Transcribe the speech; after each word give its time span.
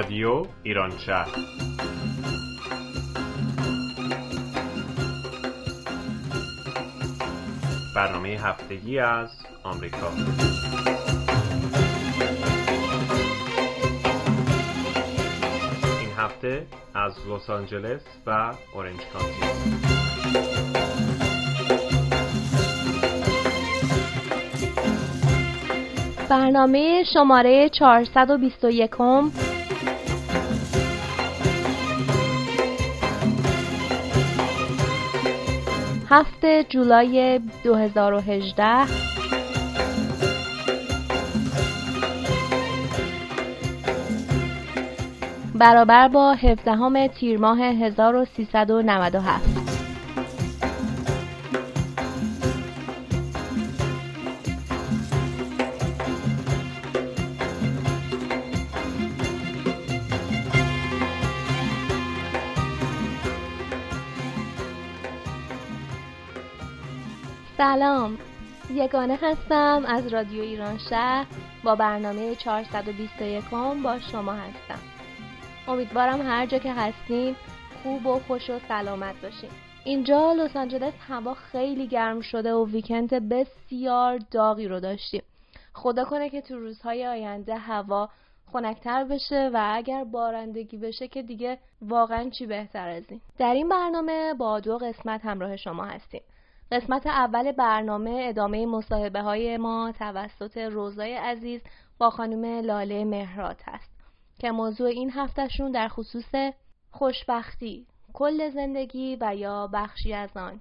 رادیو 0.00 0.46
ایران 0.62 0.98
شهر. 0.98 1.28
برنامه 7.96 8.28
هفتگی 8.28 8.98
از 8.98 9.28
آمریکا. 9.62 10.10
این 16.00 16.10
هفته 16.16 16.66
از 16.94 17.12
لس 17.28 17.50
آنجلس 17.50 18.02
و 18.26 18.54
اورنج 18.74 19.00
کانتی. 19.12 19.70
برنامه 26.30 27.04
شماره 27.14 27.68
421 27.68 29.49
هفته 36.10 36.64
جولای 36.68 37.40
2018 37.64 38.64
برابر 45.54 46.08
با 46.08 46.32
17 46.32 47.08
تیر 47.08 47.38
ماه 47.38 47.60
1397 47.60 49.59
سلام. 67.70 68.18
یگانه 68.70 69.18
هستم 69.22 69.84
از 69.88 70.06
رادیو 70.06 70.42
ایران 70.42 70.78
شهر 70.78 71.26
با 71.64 71.74
برنامه 71.74 72.34
421 72.34 73.44
با 73.84 73.98
شما 73.98 74.32
هستم. 74.32 74.78
امیدوارم 75.68 76.22
هر 76.22 76.46
جا 76.46 76.58
که 76.58 76.72
هستیم 76.72 77.36
خوب 77.82 78.06
و 78.06 78.18
خوش 78.18 78.50
و 78.50 78.58
سلامت 78.68 79.22
باشیم 79.22 79.50
اینجا 79.84 80.32
لس 80.32 80.56
آنجلس 80.56 80.92
هوا 81.08 81.34
خیلی 81.34 81.86
گرم 81.86 82.20
شده 82.20 82.54
و 82.54 82.66
ویکند 82.66 83.28
بسیار 83.28 84.18
داغی 84.18 84.68
رو 84.68 84.80
داشتیم. 84.80 85.22
خدا 85.72 86.04
کنه 86.04 86.30
که 86.30 86.40
تو 86.40 86.58
روزهای 86.58 87.06
آینده 87.06 87.56
هوا 87.56 88.08
خنکتر 88.52 89.04
بشه 89.04 89.50
و 89.54 89.70
اگر 89.72 90.04
بارندگی 90.04 90.76
بشه 90.76 91.08
که 91.08 91.22
دیگه 91.22 91.58
واقعا 91.82 92.30
چی 92.30 92.46
بهتر 92.46 92.88
از 92.88 93.02
این. 93.08 93.20
در 93.38 93.54
این 93.54 93.68
برنامه 93.68 94.34
با 94.34 94.60
دو 94.60 94.78
قسمت 94.78 95.24
همراه 95.24 95.56
شما 95.56 95.84
هستیم. 95.84 96.22
قسمت 96.72 97.06
اول 97.06 97.52
برنامه 97.52 98.24
ادامه 98.28 98.66
مصاحبه 98.66 99.22
های 99.22 99.56
ما 99.56 99.92
توسط 99.98 100.58
روزای 100.58 101.14
عزیز 101.14 101.60
با 101.98 102.10
خانم 102.10 102.44
لاله 102.44 103.04
مهراد 103.04 103.62
هست 103.66 103.90
که 104.38 104.50
موضوع 104.50 104.88
این 104.88 105.10
هفتهشون 105.10 105.70
در 105.70 105.88
خصوص 105.88 106.34
خوشبختی 106.90 107.86
کل 108.12 108.50
زندگی 108.50 109.16
و 109.20 109.36
یا 109.36 109.66
بخشی 109.72 110.14
از 110.14 110.36
آن. 110.36 110.60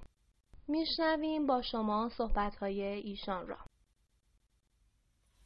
میشنویم 0.67 1.47
با 1.47 1.61
شما 1.61 2.09
صحبت 2.09 2.55
های 2.55 2.81
ایشان 2.81 3.47
را. 3.47 3.57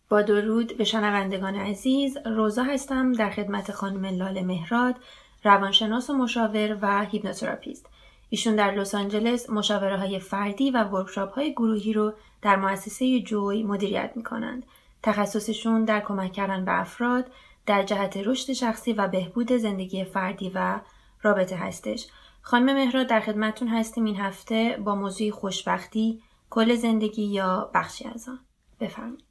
با 0.10 0.22
درود 0.22 0.78
به 0.78 0.84
شنوندگان 0.84 1.56
عزیز 1.56 2.18
روزا 2.26 2.64
هستم 2.64 3.12
در 3.12 3.30
خدمت 3.30 3.72
خانم 3.72 4.06
لاله 4.06 4.44
مهراد 4.44 4.96
روانشناس 5.44 6.10
و 6.10 6.14
مشاور 6.14 6.78
و 6.82 7.06
هیپنوتراپیست. 7.06 7.90
ایشون 8.34 8.56
در 8.56 8.72
لس 8.72 8.96
آنجلس 8.96 9.50
مشاوره 9.50 9.98
های 9.98 10.20
فردی 10.20 10.72
و 10.72 10.84
ورکشاپ 10.84 11.34
های 11.34 11.52
گروهی 11.52 11.94
رو 11.94 12.14
در 12.42 12.56
مؤسسه 12.56 13.20
جوی 13.20 13.64
مدیریت 13.64 14.12
می 14.16 14.24
کنند. 14.24 14.66
تخصصشون 15.04 15.86
در 15.86 16.00
کمک 16.00 16.32
کردن 16.32 16.66
به 16.66 16.80
افراد 16.80 17.32
در 17.66 17.84
جهت 17.84 18.18
رشد 18.18 18.54
شخصی 18.54 18.94
و 18.94 19.08
بهبود 19.08 19.52
زندگی 19.52 20.04
فردی 20.04 20.52
و 20.56 20.80
رابطه 21.22 21.56
هستش. 21.56 22.08
خانم 22.42 22.76
مهراد 22.76 23.08
در 23.08 23.20
خدمتتون 23.20 23.68
هستیم 23.68 24.06
این 24.06 24.16
هفته 24.16 24.78
با 24.86 24.96
موضوع 24.96 25.32
خوشبختی، 25.32 26.22
کل 26.50 26.76
زندگی 26.76 27.24
یا 27.24 27.72
بخشی 27.74 28.08
از 28.08 28.30
آن. 28.30 28.40
بفرمایید. 28.80 29.24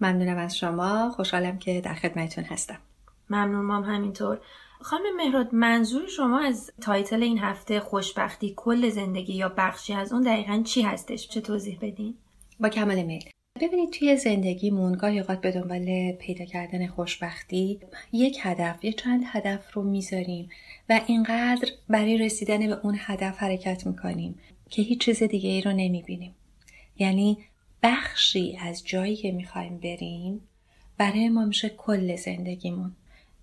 ممنونم 0.00 0.36
از 0.36 0.58
شما. 0.58 1.10
خوشحالم 1.10 1.58
که 1.58 1.80
در 1.80 1.94
خدمتتون 1.94 2.44
هستم. 2.44 2.78
ممنون 3.30 3.64
مام 3.64 3.84
همینطور. 3.84 4.40
خانم 4.82 5.16
مهراد 5.16 5.54
منظور 5.54 6.08
شما 6.08 6.40
از 6.40 6.70
تایتل 6.80 7.22
این 7.22 7.38
هفته 7.38 7.80
خوشبختی 7.80 8.54
کل 8.56 8.88
زندگی 8.88 9.34
یا 9.34 9.48
بخشی 9.48 9.94
از 9.94 10.12
اون 10.12 10.22
دقیقا 10.22 10.62
چی 10.64 10.82
هستش؟ 10.82 11.28
چه 11.28 11.40
توضیح 11.40 11.78
بدین؟ 11.80 12.14
با 12.60 12.68
کمال 12.68 13.02
میل 13.02 13.24
ببینید 13.60 13.90
توی 13.90 14.16
زندگیمون 14.16 14.92
گاهی 14.92 15.20
اوقات 15.20 15.40
به 15.40 15.52
دنبال 15.52 16.12
پیدا 16.12 16.44
کردن 16.44 16.86
خوشبختی 16.86 17.80
یک 18.12 18.38
هدف 18.40 18.84
یا 18.84 18.92
چند 18.92 19.22
هدف 19.26 19.72
رو 19.72 19.82
می‌ذاریم 19.82 20.48
و 20.88 21.00
اینقدر 21.06 21.68
برای 21.88 22.18
رسیدن 22.18 22.66
به 22.66 22.78
اون 22.82 22.96
هدف 22.98 23.38
حرکت 23.38 23.86
می‌کنیم 23.86 24.38
که 24.70 24.82
هیچ 24.82 25.00
چیز 25.00 25.22
دیگه 25.22 25.50
ای 25.50 25.60
رو 25.60 25.72
نمی‌بینیم 25.72 26.34
یعنی 26.98 27.38
بخشی 27.82 28.58
از 28.60 28.82
جایی 28.86 29.16
که 29.16 29.32
می‌خوایم 29.32 29.78
بریم 29.78 30.40
برای 30.98 31.28
ما 31.28 31.44
میشه 31.44 31.68
کل 31.68 32.16
زندگیمون 32.16 32.92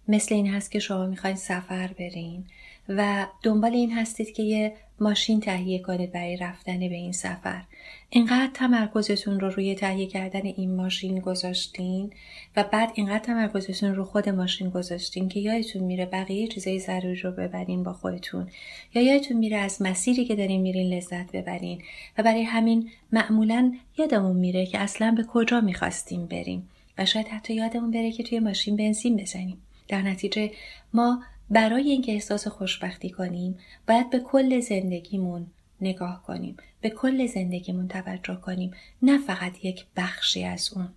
مثل 0.10 0.36
این 0.36 0.48
هست 0.48 0.72
که 0.72 0.80
شما 0.80 1.06
می‌خواین 1.06 1.36
سفر 1.36 1.88
برین 2.00 2.44
و 2.90 3.28
دنبال 3.44 3.74
این 3.74 3.92
هستید 3.92 4.34
که 4.34 4.44
یه 4.44 4.74
ماشین 5.00 5.40
تهیه 5.40 5.80
کنید 5.80 6.12
برای 6.12 6.38
رفتن 6.38 6.80
به 6.80 6.96
این 6.96 7.12
سفر. 7.12 7.62
اینقدر 8.10 8.50
تمرکزتون 8.54 9.40
رو 9.40 9.50
روی 9.50 9.76
تهیه 9.76 10.08
کردن 10.08 10.42
این 10.46 10.76
ماشین 10.76 11.20
گذاشتین 11.20 12.14
و 12.56 12.64
بعد 12.64 12.92
اینقدر 12.94 13.20
تمرکزتون 13.20 13.96
رو 13.96 14.06
خود 14.06 14.30
ماشین 14.30 14.70
گذاشتین 14.70 15.30
که 15.30 15.40
یادتون 15.40 15.84
میره 15.84 16.06
بقیه 16.06 16.48
چیزای 16.48 16.80
ضروری 16.80 17.16
رو 17.16 17.32
ببرین 17.32 17.84
با 17.84 17.94
خودتون 17.94 18.48
یا 18.94 19.02
یادتون 19.02 19.38
میره 19.38 19.58
از 19.58 19.82
مسیری 19.82 20.26
که 20.26 20.36
دارین 20.36 20.62
میرین 20.62 20.94
لذت 20.94 21.32
ببرین 21.32 21.82
و 22.18 22.24
برای 22.24 22.44
همین 22.44 22.90
معمولا 23.12 23.74
یادمون 23.98 24.36
میره 24.36 24.66
که 24.66 24.80
اصلا 24.80 25.14
به 25.18 25.24
کجا 25.24 25.62
می‌خواستیم 25.62 26.26
بریم 26.26 26.70
و 26.98 27.06
شاید 27.06 27.28
حتی 27.28 27.54
یادمون 27.54 27.92
بره 27.92 28.12
که 28.12 28.24
توی 28.24 28.40
ماشین 28.40 28.76
بنزین 28.76 29.18
بزنیم. 29.18 29.58
در 29.90 30.02
نتیجه 30.02 30.52
ما 30.94 31.24
برای 31.50 31.90
اینکه 31.90 32.12
احساس 32.12 32.48
خوشبختی 32.48 33.10
کنیم 33.10 33.58
باید 33.88 34.10
به 34.10 34.20
کل 34.20 34.60
زندگیمون 34.60 35.48
نگاه 35.82 36.24
کنیم 36.24 36.58
به 36.82 36.90
کل 36.90 37.28
زندگیمون 37.28 37.88
توجه 37.88 38.36
کنیم 38.36 38.72
نه 39.02 39.18
فقط 39.18 39.66
یک 39.66 39.86
بخشی 39.98 40.44
از 40.44 40.72
اون. 40.76 40.90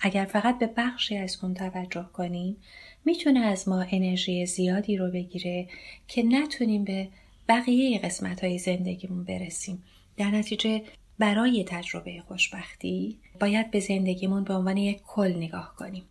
اگر 0.00 0.24
فقط 0.24 0.58
به 0.58 0.70
بخشی 0.76 1.16
از 1.16 1.38
اون 1.42 1.54
توجه 1.54 2.06
کنیم 2.12 2.56
می‌تونه 3.04 3.40
از 3.40 3.68
ما 3.68 3.86
انرژی 3.90 4.46
زیادی 4.46 4.96
رو 4.96 5.10
بگیره 5.10 5.68
که 6.08 6.22
نتونیم 6.22 6.84
به 6.84 7.08
بقیه 7.48 7.98
قسمت 7.98 8.44
های 8.44 8.58
زندگیمون 8.58 9.24
برسیم. 9.24 9.82
در 10.16 10.30
نتیجه 10.30 10.82
برای 11.18 11.64
تجربه 11.64 12.22
خوشبختی 12.28 13.18
باید 13.40 13.70
به 13.70 13.80
زندگیمون 13.80 14.44
به 14.44 14.54
عنوان 14.54 14.76
یک 14.76 15.02
کل 15.06 15.36
نگاه 15.36 15.74
کنیم. 15.76 16.04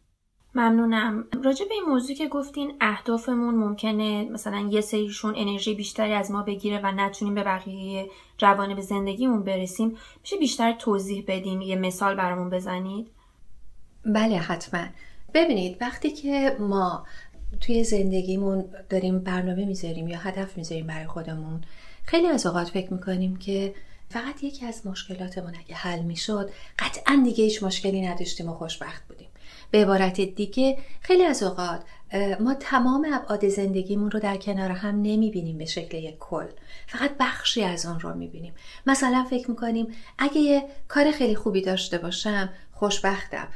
ممنونم. 0.58 1.26
راجع 1.44 1.66
به 1.66 1.74
این 1.74 1.84
موضوع 1.84 2.16
که 2.16 2.28
گفتین 2.28 2.74
اهدافمون 2.82 3.56
ممکنه 3.56 4.24
مثلا 4.24 4.70
یه 4.72 4.82
سریشون 4.82 5.34
انرژی 5.38 5.74
بیشتری 5.74 6.14
از 6.14 6.32
ما 6.32 6.44
بگیره 6.44 6.80
و 6.84 6.92
نتونیم 6.92 7.36
به 7.36 7.44
بقیه 7.44 8.10
جوانب 8.38 8.82
زندگیمون 8.82 9.44
برسیم 9.44 9.98
میشه 10.22 10.38
بیشتر 10.38 10.74
توضیح 10.74 11.24
بدیم 11.28 11.62
یه 11.62 11.76
مثال 11.76 12.16
برامون 12.16 12.50
بزنید؟ 12.50 13.08
بله 14.06 14.38
حتما. 14.38 14.86
ببینید 15.34 15.78
وقتی 15.82 16.12
که 16.12 16.56
ما 16.60 17.06
توی 17.62 17.84
زندگیمون 17.84 18.66
داریم 18.90 19.20
برنامه 19.20 19.66
می‌ذاریم 19.66 20.08
یا 20.08 20.18
هدف 20.18 20.58
می‌ذاریم 20.58 20.88
برای 20.88 21.08
خودمون 21.08 21.62
خیلی 22.04 22.28
از 22.28 22.46
اوقات 22.46 22.70
فکر 22.70 22.94
می‌کنیم 22.94 23.36
که 23.36 23.76
فقط 24.10 24.44
یکی 24.44 24.66
از 24.66 24.88
مشکلاتمون 24.88 25.56
اگه 25.56 25.76
حل 25.76 26.02
می‌شد 26.02 26.50
قطعا 26.80 27.22
دیگه 27.24 27.44
هیچ 27.44 27.64
مشکلی 27.64 28.02
نداشتیم 28.02 28.50
و 28.50 28.54
خوشبخت 28.54 29.08
بودیم. 29.08 29.27
به 29.72 29.82
عبارت 29.82 30.22
دیگه 30.22 30.78
خیلی 31.02 31.24
از 31.24 31.44
اوقات 31.44 31.82
ما 32.40 32.54
تمام 32.54 33.08
ابعاد 33.14 33.48
زندگیمون 33.48 34.12
رو 34.12 34.20
در 34.20 34.38
کنار 34.38 34.72
هم 34.72 34.96
نمی‌بینیم 34.96 35.58
به 35.58 35.66
شکل 35.66 35.98
یک 35.98 36.18
کل. 36.20 36.46
فقط 36.88 37.12
بخشی 37.20 37.64
از 37.64 37.86
اون 37.86 38.00
رو 38.00 38.14
می‌بینیم. 38.14 38.54
مثلا 38.88 39.26
فکر 39.30 39.50
می‌کنیم 39.50 39.88
اگه 40.18 40.38
یه 40.38 40.64
کار 40.88 41.12
خیلی 41.12 41.36
خوبی 41.36 41.62
داشته 41.62 41.98
باشم 41.98 42.50
خوشبختم. 42.74 43.48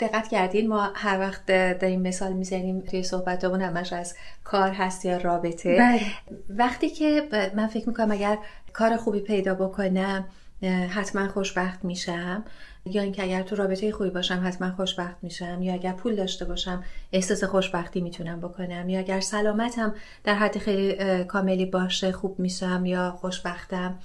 دقت 0.00 0.28
کردین 0.28 0.68
ما 0.68 0.90
هر 0.94 1.20
وقت 1.20 1.46
داریم 1.80 2.00
مثال 2.00 2.32
می‌زنیم 2.32 2.80
توی 2.80 3.02
صحبتمون 3.02 3.62
همش 3.62 3.92
از 3.92 4.14
کار 4.44 4.70
هست 4.70 5.04
یا 5.04 5.16
رابطه. 5.16 5.76
بله. 5.76 6.00
وقتی 6.48 6.90
که 6.90 7.28
من 7.56 7.66
فکر 7.66 7.88
می‌کنم 7.88 8.10
اگر 8.10 8.38
کار 8.72 8.96
خوبی 8.96 9.20
پیدا 9.20 9.54
بکنم 9.54 10.28
حتما 10.62 11.28
خوشبخت 11.28 11.84
میشم. 11.84 12.44
یا 12.84 13.02
اینکه 13.02 13.22
اگر 13.22 13.42
تو 13.42 13.56
رابطه 13.56 13.92
خوبی 13.92 14.10
باشم 14.10 14.42
حتما 14.44 14.72
خوشبخت 14.72 15.16
میشم. 15.22 15.62
یا 15.62 15.74
اگر 15.74 15.92
پول 15.92 16.16
داشته 16.16 16.44
باشم 16.44 16.84
احساس 17.12 17.44
خوشبختی 17.44 18.00
می‌تونم 18.00 18.40
بکنم. 18.40 18.88
یا 18.88 18.98
اگر 18.98 19.20
سلامتم 19.20 19.94
در 20.24 20.34
حد 20.34 20.58
خیلی 20.58 21.24
کاملی 21.24 21.66
باشه 21.66 22.12
خوب 22.12 22.38
میشم 22.38 22.86
یا 22.86 23.18
خوشبختم. 23.20 23.98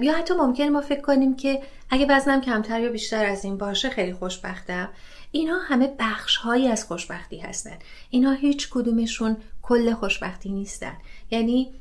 یا 0.00 0.18
حتی 0.18 0.34
ممکن 0.34 0.68
ما 0.68 0.80
فکر 0.80 1.00
کنیم 1.00 1.36
که 1.36 1.62
اگه 1.90 2.06
وزنم 2.10 2.40
کمتر 2.40 2.80
یا 2.80 2.90
بیشتر 2.90 3.24
از 3.24 3.44
این 3.44 3.58
باشه 3.58 3.90
خیلی 3.90 4.12
خوشبختم. 4.12 4.88
اینها 5.32 5.58
همه 5.58 5.94
بخش 5.98 6.36
هایی 6.36 6.68
از 6.68 6.84
خوشبختی 6.84 7.38
هستن. 7.38 7.78
اینها 8.10 8.32
هیچ 8.32 8.68
کدومشون 8.70 9.36
کل 9.62 9.94
خوشبختی 9.94 10.50
نیستن. 10.50 10.92
یعنی 11.30 11.72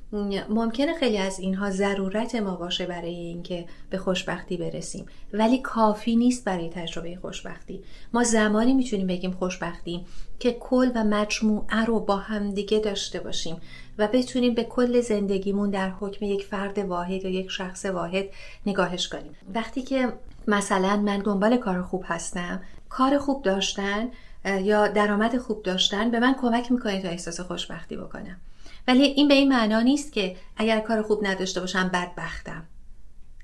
ممکنه 0.50 0.94
خیلی 0.94 1.18
از 1.18 1.39
اینها 1.39 1.69
ضرورت 1.69 2.36
ما 2.36 2.56
باشه 2.56 2.86
برای 2.86 3.15
اینکه 3.15 3.65
به 3.89 3.97
خوشبختی 3.97 4.57
برسیم. 4.57 5.06
ولی 5.33 5.57
کافی 5.57 6.15
نیست 6.15 6.45
برای 6.45 6.69
تجربه 6.69 7.18
خوشبختی. 7.21 7.83
ما 8.13 8.24
زمانی 8.24 8.74
می‌تونیم 8.74 9.07
بگیم 9.07 9.31
خوشبختیم 9.31 10.06
که 10.39 10.51
کل 10.53 10.92
و 10.95 11.03
مجموعه 11.03 11.86
رو 11.86 12.00
با 12.00 12.18
همدیگه 12.18 12.80
داشته 12.80 13.19
باشیم 13.19 13.57
و 13.97 14.07
بتونیم 14.07 14.53
به 14.53 14.63
کل 14.63 15.01
زندگیمون 15.01 15.69
در 15.69 15.89
حکم 15.89 16.25
یک 16.25 16.45
فرد 16.45 16.77
واحد 16.77 17.25
یا 17.25 17.30
یک 17.30 17.51
شخص 17.51 17.86
واحد 17.86 18.25
نگاهش 18.65 19.07
کنیم. 19.07 19.36
وقتی 19.53 19.81
که 19.81 20.13
مثلا 20.47 20.97
من 20.97 21.19
دنبال 21.19 21.57
کار 21.57 21.81
خوب 21.81 22.03
هستم 22.07 22.62
کار 22.89 23.18
خوب 23.18 23.44
داشتن 23.44 24.09
یا 24.62 24.88
درآمد 24.88 25.38
خوب 25.38 25.63
داشتن 25.63 26.12
به 26.12 26.19
من 26.19 26.36
کمک 26.42 26.71
می‌کنه 26.71 27.01
تا 27.01 27.07
احساس 27.07 27.39
خوشبختی 27.39 27.97
بکنم. 27.97 28.38
ولی 28.87 29.03
این 29.03 29.27
به 29.27 29.33
این 29.33 29.49
معنا 29.49 29.81
نیست 29.81 30.13
که 30.13 30.35
اگر 30.57 30.79
کار 30.79 31.01
خوب 31.01 31.27
نداشته 31.27 31.59
باشم 31.59 31.89
بدبختم. 31.93 32.63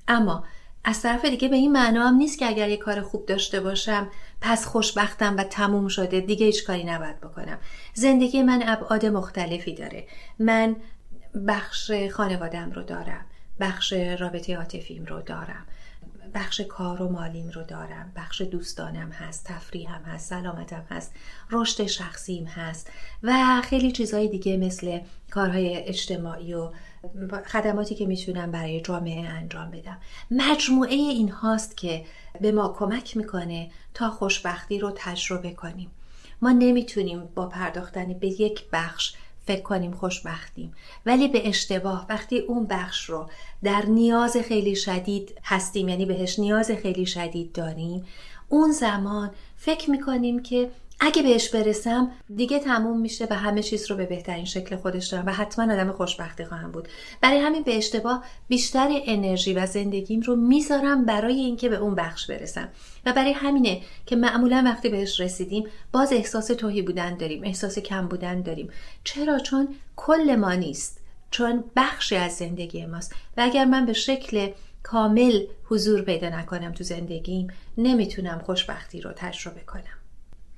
اما 0.08 0.44
از 0.84 1.02
طرف 1.02 1.24
دیگه 1.24 1.48
به 1.48 1.56
این 1.56 1.72
معنا 1.72 2.08
هم 2.08 2.14
نیست 2.14 2.38
که 2.38 2.46
اگر 2.46 2.68
یه 2.68 2.76
کار 2.76 3.00
خوب 3.00 3.26
داشته 3.26 3.60
باشم 3.60 4.10
پس 4.40 4.66
خوشبختم 4.66 5.36
و 5.36 5.44
تموم 5.44 5.88
شده 5.88 6.20
دیگه 6.20 6.46
هیچ 6.46 6.64
کاری 6.66 6.84
نباید 6.84 7.20
بکنم. 7.20 7.58
زندگی 7.94 8.42
من 8.42 8.62
ابعاد 8.66 9.06
مختلفی 9.06 9.74
داره. 9.74 10.06
من 10.38 10.76
بخش 11.48 11.92
خانوادم 12.12 12.70
رو 12.70 12.82
دارم 12.82 13.24
بخش 13.60 13.92
رابطه 13.92 14.56
عاطفیم 14.56 15.04
رو 15.04 15.22
دارم. 15.22 15.66
بخش 16.34 16.60
کار 16.60 17.02
و 17.02 17.08
مالیم 17.08 17.48
رو 17.48 17.62
دارم. 17.62 18.12
بخش 18.16 18.40
دوستانم 18.40 19.10
هست 19.10 19.44
تفریحم 19.44 20.02
هست 20.02 20.30
سلامتم 20.30 20.84
هست 20.90 21.14
رشد 21.50 21.86
شخصیم 21.86 22.44
هست 22.44 22.90
و 23.22 23.62
خیلی 23.64 23.92
چیزهای 23.92 24.28
دیگه 24.28 24.56
مثل 24.56 25.00
کارهای 25.30 25.76
اجتماعی 25.76 26.54
و 26.54 26.70
خدماتی 27.46 27.94
که 27.94 28.06
می‌تونم 28.06 28.50
برای 28.50 28.80
جامعه 28.80 29.28
انجام 29.28 29.70
بدم. 29.70 29.98
مجموعه 30.30 30.94
این 30.94 31.28
هاست 31.28 31.76
که 31.76 32.04
به 32.40 32.52
ما 32.52 32.74
کمک 32.78 33.16
می‌کنه 33.16 33.70
تا 33.94 34.10
خوشبختی 34.10 34.78
رو 34.78 34.92
تجربه 34.96 35.50
کنیم. 35.50 35.90
ما 36.42 36.50
نمی‌تونیم 36.50 37.24
با 37.34 37.46
پرداختن 37.46 38.12
به 38.12 38.28
یک 38.28 38.64
بخش 38.72 39.14
فکر 39.46 39.62
کنیم 39.62 39.92
خوشبختیم. 39.92 40.72
ولی 41.06 41.28
به 41.28 41.48
اشتباه 41.48 42.06
وقتی 42.08 42.38
اون 42.38 42.66
بخش 42.66 43.04
رو 43.10 43.30
در 43.62 43.86
نیاز 43.86 44.36
خیلی 44.36 44.76
شدید 44.76 45.38
هستیم 45.44 45.88
یعنی 45.88 46.06
بهش 46.06 46.38
نیاز 46.38 46.70
خیلی 46.70 47.06
شدید 47.06 47.52
داریم 47.52 48.04
اون 48.48 48.72
زمان 48.72 49.30
فکر 49.56 49.90
می‌کنیم 49.90 50.42
که 50.42 50.70
اگه 51.04 51.22
بهش 51.22 51.48
برسم 51.48 52.10
دیگه 52.36 52.58
تموم 52.58 53.00
میشه 53.00 53.26
و 53.30 53.34
همه 53.34 53.62
چیز 53.62 53.90
رو 53.90 53.96
به 53.96 54.06
بهترین 54.06 54.44
شکل 54.44 54.76
خودش 54.76 55.06
دارم 55.06 55.26
و 55.26 55.30
حتما 55.30 55.72
آدم 55.72 55.92
خوشبختی 55.92 56.44
خواهم 56.44 56.72
بود. 56.72 56.88
برای 57.20 57.38
همین 57.38 57.62
به 57.62 57.76
اشتباه 57.76 58.24
بیشتر 58.48 58.88
انرژی 59.06 59.54
و 59.54 59.66
زندگیم 59.66 60.20
رو 60.20 60.36
می‌ذارم 60.36 61.04
برای 61.04 61.34
اینکه 61.34 61.68
به 61.68 61.76
اون 61.76 61.94
بخش 61.94 62.26
برسم. 62.26 62.68
و 63.06 63.12
برای 63.12 63.32
همینه 63.32 63.80
که 64.06 64.16
معمولا 64.16 64.62
وقتی 64.64 64.88
بهش 64.88 65.20
رسیدیم 65.20 65.66
باز 65.92 66.12
احساس 66.12 66.46
توهی 66.46 66.82
بودن 66.82 67.16
داریم 67.16 67.44
احساس 67.44 67.78
کم 67.78 68.08
بودن 68.08 68.42
داریم. 68.42 68.70
چرا؟ 69.04 69.38
چون 69.38 69.68
کل 69.96 70.36
ما 70.36 70.54
نیست. 70.54 71.00
چون 71.30 71.64
بخشی 71.76 72.16
از 72.16 72.32
زندگی 72.32 72.86
ماست. 72.86 73.14
و 73.36 73.40
اگر 73.40 73.64
من 73.64 73.86
به 73.86 73.92
شکل 73.92 74.50
کامل 74.82 75.46
حضور 75.64 76.02
پیدا 76.02 76.28
نکنم 76.28 76.72
تو 76.72 76.84
زندگیم 76.84 77.48
نمی‌تونم 77.78 78.38
خوشبختی 78.38 79.00
رو 79.00 79.12
تجربه 79.12 79.60
کنم. 79.60 80.01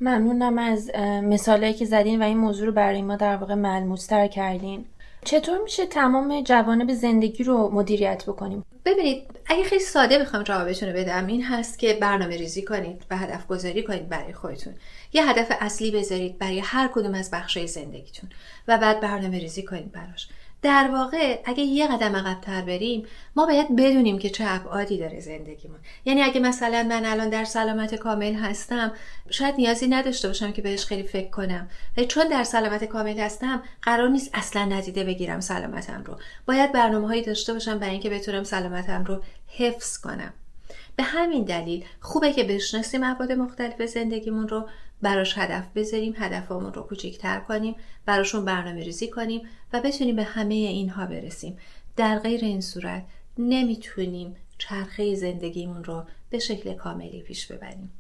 ممنونم 0.01 0.59
از 0.59 0.91
مثالهایی 1.23 1.75
که 1.75 1.85
زدین 1.85 2.23
و 2.23 2.25
این 2.25 2.39
موضوع 2.39 2.67
رو 2.67 2.73
برای 2.73 3.03
ما 3.03 3.17
در 3.17 3.37
واقع 3.37 3.55
ملموستر 3.55 4.27
کردین. 4.27 4.85
چطور 5.25 5.59
میشه 5.63 5.87
تمام 5.87 6.43
جوانب 6.43 6.93
زندگی 6.93 7.45
رو 7.45 7.71
مدیریت 7.75 8.25
بکنیم؟ 8.27 8.65
ببینید 8.85 9.23
اگه 9.47 9.65
خیلی 9.65 9.83
ساده 9.83 10.19
بخوام 10.19 10.43
جوابتون 10.43 10.89
رو 10.89 10.95
بدم 10.95 11.27
این 11.27 11.45
هست 11.45 11.79
که 11.79 11.99
برنامه 12.01 12.37
ریزی 12.37 12.63
کنید 12.63 13.03
و 13.11 13.17
هدف 13.17 13.47
گذاری 13.47 13.83
کنید 13.83 14.09
برای 14.09 14.33
خودتون. 14.33 14.75
یه 15.13 15.31
هدف 15.31 15.53
اصلی 15.61 15.91
بذارید 15.91 16.39
برای 16.39 16.59
هر 16.59 16.91
کدوم 16.95 17.15
از 17.15 17.31
بخشای 17.31 17.67
زندگیتون 17.67 18.31
و 18.69 18.79
بعد 18.79 19.01
برنامه 19.01 19.39
ریزی 19.39 19.63
کنید 19.63 19.93
براش. 19.93 20.29
در 20.65 20.91
واقع 20.93 21.41
اگه 21.45 21.63
یه 21.63 21.87
قدم 21.87 22.17
عقبتر 22.17 22.63
بریم 22.63 23.07
ما 23.37 23.47
باید 23.47 23.77
بدونیم 23.77 24.19
که 24.19 24.31
چه 24.31 24.45
ابعادی 24.47 24.99
داره 24.99 25.21
زندگیمون. 25.21 25.79
یعنی 26.05 26.23
اگه 26.23 26.41
مثلا 26.41 26.83
من 26.83 27.05
الان 27.05 27.29
در 27.29 27.45
سلامت 27.45 27.95
کامل 27.95 28.35
هستم 28.35 28.93
شاید 29.31 29.55
نیازی 29.55 29.89
نداشته 29.89 30.29
باشم 30.29 30.53
که 30.53 30.63
بهش 30.63 30.85
خیلی 30.85 31.03
فکر 31.03 31.31
کنم. 31.31 31.69
و 31.97 32.05
چون 32.05 32.29
در 32.29 32.45
سلامت 32.45 32.85
کامل 32.85 33.19
هستم 33.19 33.63
قرار 33.83 34.09
نیست 34.09 34.31
اصلا 34.35 34.65
ندیده 34.65 35.05
بگیرم 35.05 35.41
سلامتم 35.41 36.03
رو. 36.07 36.19
باید 36.47 36.73
برنامه 36.73 37.07
هایی 37.07 37.23
داشته 37.23 37.53
باشم 37.53 37.79
برای 37.79 37.93
اینکه 37.93 38.11
بتونم 38.11 38.45
سلامتم 38.45 39.05
رو 39.05 39.23
حفظ 39.47 39.99
کنم. 39.99 40.33
به 40.97 41.03
همین 41.03 41.45
دلیل 41.45 41.85
خوبه 42.01 42.33
که 42.33 42.45
بشناسیم 42.45 43.05
ابعاد 43.05 43.33
مختلف 43.33 43.83
زندگیمون 43.83 44.49
رو. 44.49 44.69
براش 45.05 45.39
هدف 45.39 45.65
بذاریم 45.75 46.15
هدفمون 46.17 46.73
رو 46.73 46.83
کوچیکتر 46.83 47.41
کنیم 47.41 47.75
براشون 48.07 48.45
برنامه 48.45 48.85
ریزی 48.85 49.09
کنیم 49.09 49.43
و 49.73 49.81
بتونیم 49.81 50.17
به 50.17 50.23
همه 50.23 50.55
اینها 50.55 51.07
برسیم. 51.07 51.57
در 51.97 52.19
غیر 52.19 52.45
این 52.45 52.61
صورت 52.61 53.03
نمی‌تونیم 53.39 54.37
چرخه 54.59 55.15
زندگیمون 55.15 55.85
رو 55.85 56.05
به 56.31 56.39
شکل 56.39 56.75
کاملی 56.75 57.23
پیش 57.23 57.53
ببریم. 57.53 57.93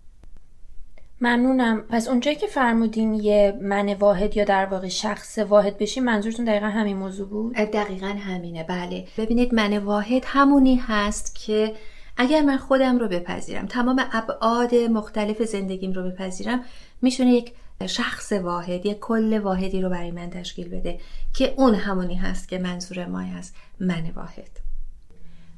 ممنونم. 1.21 1.81
پس 1.81 2.09
اونجایی 2.09 2.37
که 2.37 2.47
فرمودین 2.47 3.15
یه 3.15 3.59
من 3.63 3.95
واحد 3.95 4.37
یا 4.37 4.45
در 4.45 4.67
واقع 4.67 4.89
شخص 4.89 5.39
واحد 5.39 5.79
بشیم 5.79 6.05
منظورتون 6.05 6.45
دقیقا 6.45 6.67
همین 6.67 6.97
موضوع 6.97 7.29
بود؟ 7.29 7.53
دقیقا 7.53 8.07
همینه. 8.07 8.65
بله. 8.65 9.07
ببینید 9.19 9.55
من 9.55 9.79
واحد 9.79 10.23
همونی 10.27 10.77
هست 10.77 11.35
که 11.35 11.75
اگر 12.17 12.43
من 12.43 12.57
خودم 12.57 12.99
رو 12.99 13.09
بپذیرم 13.09 13.67
تمام 13.67 14.05
ابعاد 14.13 14.75
مختلف 14.75 15.43
زندگیم 15.43 15.93
رو 15.93 16.03
بپذیرم 16.03 16.65
می‌تونه 17.03 17.31
یک 17.31 17.53
شخص 17.87 18.33
واحد 18.33 18.87
یک 18.87 18.99
کل 18.99 19.39
واحدی 19.39 19.83
رو 19.83 19.91
برای 19.91 20.11
من 20.11 20.31
تشکیل 20.31 20.69
بده 20.69 21.01
که 21.35 21.55
اون 21.57 21.75
همونی 21.75 22.15
هست 22.15 22.49
که 22.49 22.59
منظور 22.59 23.07
ما 23.07 23.21
از 23.39 23.53
من 23.81 24.11
واحد. 24.17 24.51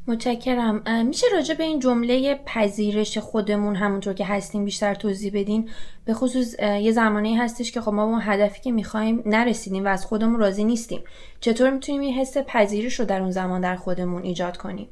متشکرم. 0.08 1.06
میشه 1.06 1.26
راجع 1.32 1.54
به 1.54 1.64
این 1.64 1.80
جمله 1.80 2.40
پذیرش 2.46 3.18
خودمون 3.18 3.76
همونطور 3.76 4.12
که 4.12 4.24
هستیم 4.24 4.64
بیشتر 4.64 4.94
توضیح 4.94 5.32
بدین؟ 5.34 5.70
به 6.04 6.14
خصوص 6.14 6.54
یه 6.58 6.92
زمانی 6.92 7.34
هستش 7.34 7.72
که 7.72 7.80
خب 7.80 7.92
ما 7.92 8.04
اون 8.04 8.20
هدفی 8.22 8.60
که 8.60 8.72
می‌خوایم 8.72 9.22
نرسیدیم 9.26 9.84
و 9.84 9.88
از 9.88 10.06
خودمون 10.06 10.40
راضی 10.40 10.64
نیستیم. 10.64 11.00
چطور 11.40 11.70
می‌تونیم 11.70 12.00
این 12.00 12.14
حس 12.14 12.36
پذیرش 12.38 13.00
رو 13.00 13.06
در 13.06 13.20
اون 13.20 13.30
زمان 13.30 13.60
در 13.60 13.76
خودمون 13.76 14.22
ایجاد 14.22 14.56
کنیم؟ 14.56 14.88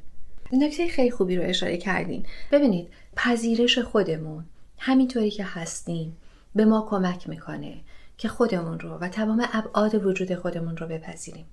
نکته 0.53 0.87
خیلی 0.87 1.11
خوبی 1.11 1.35
رو 1.35 1.43
اشاره 1.43 1.77
کردین. 1.77 2.25
ببینید 2.51 2.87
پذیرش 3.15 3.79
خودمون 3.79 4.45
همینطوری 4.77 5.31
که 5.31 5.43
هستیم 5.43 6.17
به 6.55 6.65
ما 6.65 6.87
کمک 6.89 7.29
می‌کنه 7.29 7.73
که 8.17 8.27
خودمون 8.27 8.79
رو 8.79 8.89
و 8.89 9.09
تمام 9.09 9.47
ابعاد 9.53 10.05
وجود 10.05 10.35
خودمون 10.35 10.77
رو 10.77 10.87
بپذیریم. 10.87 11.45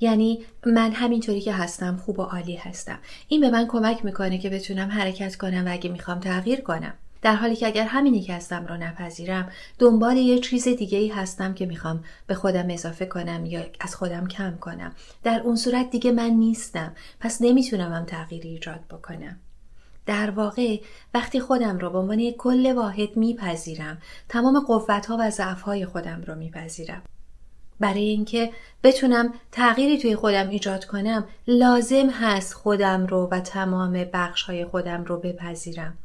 یعنی 0.00 0.44
من 0.66 0.92
همینطوری 0.92 1.40
که 1.40 1.52
هستم 1.52 1.96
خوب 1.96 2.18
و 2.18 2.22
عالی 2.22 2.56
هستم. 2.56 2.98
این 3.28 3.40
به 3.40 3.50
من 3.50 3.66
کمک 3.66 4.04
می‌کنه 4.04 4.38
که 4.38 4.50
بتونم 4.50 4.88
حرکت 4.88 5.36
کنم 5.36 5.66
و 5.66 5.72
اگه 5.72 5.90
می‌خوام 5.90 6.20
تغییر 6.20 6.60
کنم. 6.60 6.94
در 7.24 7.34
حالی 7.34 7.56
که 7.56 7.66
اگر 7.66 7.84
همینی 7.84 8.20
که 8.20 8.34
هستم 8.34 8.66
رو 8.66 8.76
نپذیرم 8.76 9.52
دنبال 9.78 10.16
یه 10.16 10.38
چیز 10.38 10.68
دیگه 10.68 10.98
ای 10.98 11.08
هستم 11.08 11.54
که 11.54 11.66
می‌خوام 11.66 12.04
به 12.26 12.34
خودم 12.34 12.70
اضافه 12.70 13.06
کنم 13.06 13.46
یا 13.46 13.64
از 13.80 13.96
خودم 13.96 14.26
کم 14.26 14.56
کنم. 14.60 14.92
در 15.22 15.40
اون 15.40 15.56
صورت 15.56 15.90
دیگه 15.90 16.12
من 16.12 16.30
نیستم. 16.30 16.92
پس 17.20 17.42
نمی‌تونم 17.42 17.92
هم 17.92 18.04
تغییری 18.04 18.48
ایجاد 18.48 18.80
بکنم. 18.90 19.36
در 20.06 20.30
واقع 20.30 20.80
وقتی 21.14 21.40
خودم 21.40 21.78
رو 21.78 21.90
به 21.90 21.98
عنوان 21.98 22.18
یک 22.18 22.36
کل 22.36 22.72
واحد 22.72 23.16
میپذیرم 23.16 23.98
تمام 24.28 24.60
قوت 24.60 25.06
ها 25.06 25.16
و 25.20 25.30
ضعف 25.30 25.62
های 25.62 25.86
خودم 25.86 26.22
رو 26.26 26.34
میپذیرم. 26.34 27.02
برای 27.80 28.08
اینکه 28.08 28.52
بتونم 28.82 29.34
تغییری 29.52 29.98
توی 29.98 30.16
خودم 30.16 30.48
ایجاد 30.48 30.84
کنم 30.84 31.24
لازم 31.46 32.10
هست 32.10 32.52
خودم 32.52 33.06
رو 33.06 33.28
و 33.32 33.40
تمام 33.40 33.92
بخش 34.12 34.50
خودم 34.70 35.04
رو 35.04 35.16
بپذیرم. 35.16 35.98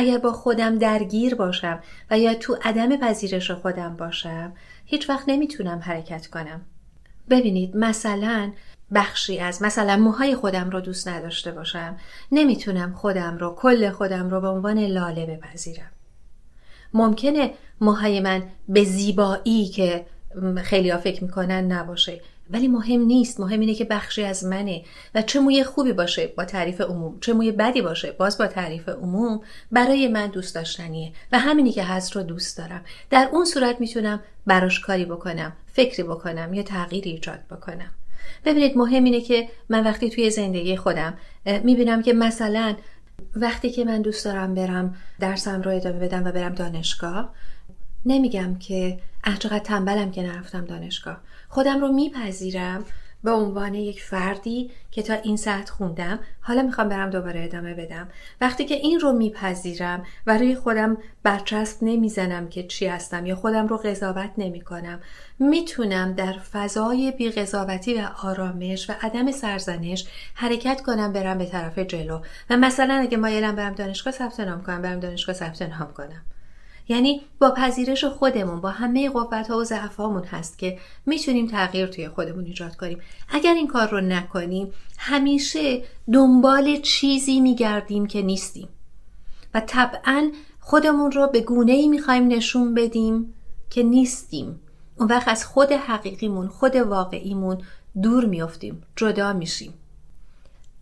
اگر 0.00 0.18
با 0.18 0.32
خودم 0.32 0.78
درگیر 0.78 1.34
باشم 1.34 1.80
و 2.10 2.18
یا 2.18 2.34
تو 2.34 2.56
عدم 2.62 2.96
پذیرش 2.96 3.50
خودم 3.50 3.96
باشم 3.96 4.52
هیچ 4.84 5.10
وقت 5.10 5.24
نمی‌تونم 5.28 5.78
حرکت 5.78 6.26
کنم. 6.26 6.60
ببینید 7.30 7.76
مثلا 7.76 8.52
بخشی 8.94 9.38
از 9.38 9.62
مثلا 9.62 9.96
موهای 9.96 10.34
خودم 10.34 10.70
رو 10.70 10.80
دوست 10.80 11.08
نداشته 11.08 11.52
باشم 11.52 11.96
نمی‌تونم 12.32 12.92
خودم 12.92 13.38
رو 13.38 13.54
کل 13.54 13.90
خودم 13.90 14.30
رو 14.30 14.40
به 14.40 14.48
عنوان 14.48 14.78
لاله 14.78 15.26
بپذیرم. 15.26 15.90
ممکنه 16.94 17.50
موهای 17.80 18.20
من 18.20 18.42
به 18.68 18.84
زیبایی 18.84 19.66
که 19.66 20.06
خیلی 20.62 20.90
ها 20.90 20.98
فکر 20.98 21.24
می‌کنن 21.24 21.72
نباشه. 21.72 22.20
ولی 22.50 22.68
مهم 22.68 23.00
نیست. 23.00 23.40
مهم 23.40 23.60
اینه 23.60 23.74
که 23.74 23.84
بخشی 23.84 24.24
از 24.24 24.44
منه. 24.44 24.82
و 25.14 25.22
چه 25.22 25.40
موی 25.40 25.64
خوبی 25.64 25.92
باشه 25.92 26.26
با 26.26 26.44
تعریف 26.44 26.80
عموم. 26.80 27.20
چه 27.20 27.32
موی 27.32 27.52
بدی 27.52 27.82
باشه 27.82 28.12
باز 28.12 28.38
با 28.38 28.46
تعریف 28.46 28.88
عموم 28.88 29.40
برای 29.72 30.08
من 30.08 30.26
دوست 30.26 30.54
داشتنیه. 30.54 31.12
و 31.32 31.38
همینی 31.38 31.72
که 31.72 31.82
هست 31.82 32.16
رو 32.16 32.22
دوست 32.22 32.58
دارم. 32.58 32.84
در 33.10 33.28
اون 33.32 33.44
صورت 33.44 33.80
می‌تونم 33.80 34.22
براش 34.46 34.80
کاری 34.80 35.04
بکنم 35.04 35.52
فکری 35.72 36.02
بکنم 36.02 36.54
یا 36.54 36.62
تغییری 36.62 37.10
ایجاد 37.10 37.40
بکنم. 37.50 37.90
ببینید 38.44 38.76
مهم 38.76 39.04
اینه 39.04 39.20
که 39.20 39.48
من 39.68 39.84
وقتی 39.84 40.10
توی 40.10 40.30
زندگی 40.30 40.76
خودم 40.76 41.18
می‌بینم 41.64 42.02
که 42.02 42.12
مثلا 42.12 42.76
وقتی 43.36 43.70
که 43.70 43.84
من 43.84 44.02
دوست 44.02 44.24
دارم 44.24 44.54
برم 44.54 44.94
درسم 45.20 45.62
رو 45.62 45.70
ادامه 45.70 45.98
بدم 45.98 46.24
و 46.24 46.32
برم 46.32 46.54
دانشگاه 46.54 47.34
نمیگم 48.06 48.58
که 48.58 48.98
چقدر 49.38 49.58
تنبلم 49.58 50.10
که 50.10 50.22
نرفتم 50.22 50.64
دانشگاه. 50.64 51.16
خودم 51.48 51.80
رو 51.80 51.88
میپذیرم 51.92 52.84
به 53.24 53.30
عنوان 53.30 53.74
یک 53.74 54.02
فردی 54.02 54.70
که 54.90 55.02
تا 55.02 55.14
این 55.14 55.36
ساعت 55.36 55.70
خوندم 55.70 56.18
حالا 56.40 56.62
می‌خوام 56.62 56.88
برم 56.88 57.10
دوباره 57.10 57.44
ادامه 57.44 57.74
بدم. 57.74 58.08
وقتی 58.40 58.64
که 58.64 58.74
این 58.74 59.00
رو 59.00 59.12
میپذیرم 59.12 60.04
و 60.26 60.38
روی 60.38 60.54
خودم 60.54 60.96
برچسب 61.22 61.78
نمی‌زنم 61.82 62.48
که 62.48 62.62
چی 62.62 62.86
هستم 62.86 63.26
یا 63.26 63.36
خودم 63.36 63.66
رو 63.66 63.76
قضاوت 63.76 64.30
نمی‌کنم 64.38 65.00
می‌تونم 65.38 66.12
در 66.12 66.32
فضای 66.32 67.12
بیقضاوتی 67.12 67.94
و 67.94 68.08
آرامش 68.22 68.90
و 68.90 68.92
عدم 69.02 69.32
سرزنش 69.32 70.08
حرکت 70.34 70.82
کنم 70.82 71.12
برم 71.12 71.38
به 71.38 71.46
طرف 71.46 71.78
جلو. 71.78 72.20
و 72.50 72.56
مثلا 72.56 72.94
اگه 72.94 73.16
مایلم 73.16 73.56
برم 73.56 73.74
دانشگاه 73.74 74.12
ثبت 74.12 74.40
نام 74.40 74.62
کنم 74.62 74.82
برم 74.82 75.00
دانشگاه 75.00 75.34
ثبت 75.34 75.62
نام 75.62 75.92
کنم. 75.92 76.22
یعنی 76.88 77.20
با 77.38 77.50
پذیرش 77.50 78.04
خودمون 78.04 78.60
با 78.60 78.70
همه 78.70 79.10
قوت 79.10 79.50
ها 79.50 79.58
و 79.58 79.64
ضعفامون 79.64 80.24
هست 80.24 80.58
که 80.58 80.78
می‌تونیم 81.06 81.46
تغییر 81.46 81.86
توی 81.86 82.08
خودمون 82.08 82.44
ایجاد 82.44 82.76
کنیم. 82.76 82.98
اگر 83.28 83.54
این 83.54 83.68
کار 83.68 83.88
رو 83.88 84.00
نکنیم 84.00 84.72
همیشه 84.98 85.82
دنبال 86.12 86.80
چیزی 86.80 87.40
میگردیم 87.40 88.06
که 88.06 88.22
نیستیم. 88.22 88.68
و 89.54 89.60
طبعا 89.66 90.30
خودمون 90.60 91.12
رو 91.12 91.26
به 91.26 91.40
گونه 91.40 91.72
ای 91.72 91.88
می‌خوایم 91.88 92.28
نشون 92.28 92.74
بدیم 92.74 93.34
که 93.70 93.82
نیستیم. 93.82 94.60
اون 94.96 95.08
وقت 95.08 95.28
از 95.28 95.46
خود 95.46 95.72
حقیقیمون 95.72 96.48
خود 96.48 96.76
واقعیمون 96.76 97.62
دور 98.02 98.24
میافتیم 98.24 98.82
جدا 98.96 99.32
میشیم. 99.32 99.74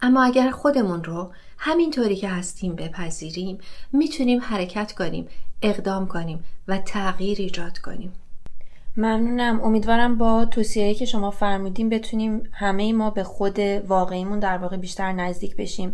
اما 0.02 0.24
اگر 0.24 0.50
خودمون 0.50 1.04
رو 1.04 1.32
همینطوری 1.58 2.16
که 2.16 2.28
هستیم 2.28 2.74
بپذیریم 2.74 3.58
می‌تونیم 3.92 4.40
حرکت 4.40 4.92
کنیم. 4.92 5.28
اقدام 5.62 6.06
کنیم 6.06 6.44
و 6.68 6.78
تغییر 6.78 7.38
ایجاد 7.40 7.78
کنیم. 7.78 8.12
ممنونم. 8.96 9.60
امیدوارم 9.60 10.18
با 10.18 10.44
توصیه‌ای 10.44 10.94
که 10.94 11.04
شما 11.04 11.30
فرمودیم 11.30 11.88
بتونیم 11.88 12.42
همه 12.52 12.92
ما 12.92 13.10
به 13.10 13.24
خود 13.24 13.58
واقعیمون 13.88 14.38
در 14.38 14.58
واقع 14.58 14.76
بیشتر 14.76 15.12
نزدیک 15.12 15.56
بشیم. 15.56 15.92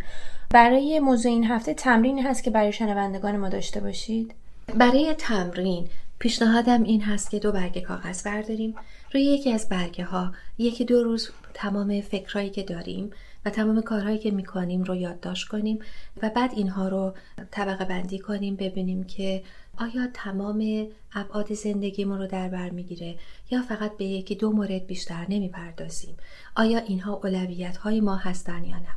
برای 0.50 1.00
موضوع 1.00 1.32
این 1.32 1.44
هفته 1.44 1.74
تمرینی 1.74 2.22
هست 2.22 2.44
که 2.44 2.50
برای 2.50 2.72
شنوندگان 2.72 3.36
ما 3.36 3.48
داشته 3.48 3.80
باشید؟ 3.80 4.34
برای 4.74 5.14
تمرین 5.18 5.88
پیشنهادم 6.18 6.82
این 6.82 7.02
هست 7.02 7.30
که 7.30 7.38
دو 7.38 7.52
برگه 7.52 7.80
کاغذ 7.80 8.22
برداریم. 8.22 8.74
روی 9.12 9.22
یکی 9.22 9.52
از 9.52 9.68
برگه 9.68 10.04
ها 10.04 10.32
یکی 10.58 10.84
دو 10.84 11.02
روز 11.02 11.30
تمام 11.54 12.00
فکرهایی 12.00 12.50
که 12.50 12.62
داریم 12.62 13.10
و 13.44 13.50
تمام 13.50 13.80
کارهایی 13.80 14.18
که 14.18 14.30
می‌کنیم 14.30 14.82
رو 14.82 14.96
یادداشت 14.96 15.48
کنیم 15.48 15.78
و 16.22 16.30
بعد 16.30 16.50
اینها 16.56 16.88
رو 16.88 17.14
طبقه 17.50 17.84
بندی 17.84 18.18
کنیم 18.18 18.56
ببینیم 18.56 19.04
که 19.04 19.42
آیا 19.78 20.08
تمام 20.14 20.86
ابعاد 21.14 21.54
زندگیمون 21.54 22.18
رو 22.18 22.26
در 22.26 22.48
بر 22.48 22.70
می‌گیره 22.70 23.18
یا 23.50 23.62
فقط 23.62 23.96
به 23.96 24.04
یکی 24.04 24.34
دو 24.34 24.52
مورد 24.52 24.86
بیشتر 24.86 25.26
نمی‌پردازیم؟ 25.28 26.16
آیا 26.56 26.78
اینها 26.78 27.12
اولویت 27.14 27.76
های 27.76 28.00
ما 28.00 28.16
هستن 28.16 28.64
یا 28.64 28.76
نه؟ 28.76 28.96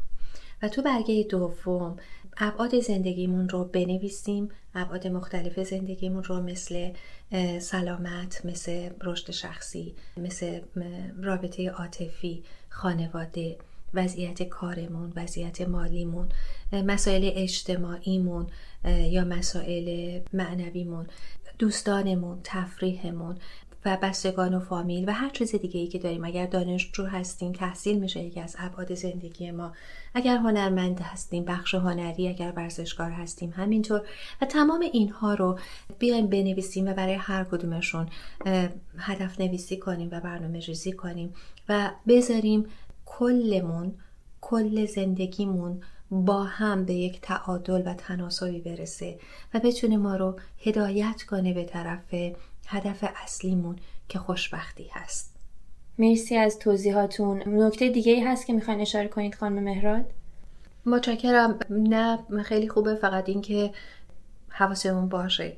و 0.61 0.69
تو 0.69 0.81
برگه 0.81 1.27
دوم 1.29 1.97
ابعاد 2.37 2.79
زندگیمون 2.79 3.49
رو 3.49 3.63
بنویسیم 3.63 4.49
ابعاد 4.75 5.07
مختلف 5.07 5.59
زندگیمون 5.59 6.23
رو 6.23 6.41
مثل 6.41 6.91
سلامت 7.59 8.45
مثل 8.45 8.89
رشد 9.03 9.31
شخصی 9.31 9.95
مثل 10.17 10.59
رابطه 11.21 11.69
عاطفی 11.69 12.43
خانواده. 12.69 13.57
وضعیت 13.95 14.43
کارمون 14.43 15.13
وضعیت 15.15 15.61
مالیمون 15.61 16.29
مسائل 16.71 17.31
اجتماعیمون 17.35 18.47
یا 18.85 19.25
مسائل 19.25 20.19
معنویمون 20.33 21.07
دوستانمون 21.59 22.39
تفریحمون 22.43 23.37
و 23.85 23.97
بستگان 24.01 24.53
و 24.53 24.59
فامیل 24.59 25.09
و 25.09 25.13
هر 25.13 25.29
چیز 25.29 25.55
دیگه 25.55 25.79
ای 25.79 25.87
که 25.87 25.99
داریم. 25.99 26.25
اگر 26.25 26.45
دانشجو 26.45 27.05
هستیم 27.05 27.51
تحصیل 27.51 27.99
میشه 27.99 28.19
یکی 28.19 28.39
از 28.39 28.55
ابعاد 28.59 28.93
زندگی 28.93 29.51
ما. 29.51 29.73
اگر 30.13 30.37
هنرمند 30.37 30.99
هستیم 30.99 31.45
بخش 31.45 31.75
هنری 31.75 32.27
اگر 32.27 32.53
ورزشکار 32.55 33.11
هستیم 33.11 33.53
همینطور. 33.55 34.01
و 34.41 34.45
تمام 34.45 34.81
اینها 34.93 35.33
رو 35.33 35.59
بیایم 35.99 36.27
بنویسیم 36.27 36.87
و 36.87 36.93
برای 36.93 37.13
هر 37.13 37.43
کدومشون 37.43 38.09
هدف 38.97 39.39
نویسی 39.39 39.77
کنیم 39.77 40.09
و 40.11 40.19
برنامه 40.19 40.59
ریزی 40.59 40.91
کنیم 40.91 41.33
و 41.69 41.91
بذاریم 42.07 42.65
کلمون 43.19 43.93
کل 44.41 44.85
زندگیمون 44.85 45.81
با 46.11 46.43
هم 46.43 46.85
به 46.85 46.93
یک 46.93 47.21
تعادل 47.21 47.83
و 47.85 47.93
تناسبی 47.93 48.59
برسه 48.59 49.19
و 49.53 49.59
بتونه 49.59 49.97
ما 49.97 50.15
رو 50.15 50.39
هدایت 50.65 51.23
کنه 51.29 51.53
به 51.53 51.63
طرف 51.63 52.13
هدف 52.67 53.03
اصلیمون 53.23 53.75
که 54.09 54.19
خوشبختی 54.19 54.89
هست. 54.93 55.35
مرسی 55.99 56.35
از 56.35 56.59
توضیحاتون. 56.59 57.43
نکته 57.47 57.89
دیگه 57.89 58.11
ای 58.13 58.23
هست 58.23 58.47
که 58.47 58.53
می‌خواین 58.53 58.81
اشاره 58.81 59.07
کنید 59.07 59.35
خانم 59.35 59.63
مهراد؟ 59.63 60.05
متشکرم. 60.85 61.59
نه 61.69 62.17
خیلی 62.43 62.69
خوبه. 62.69 62.95
فقط 62.95 63.29
اینکه 63.29 63.71
حواسمون 64.49 65.09
باشه 65.09 65.53